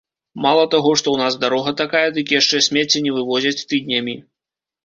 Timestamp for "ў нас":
1.11-1.33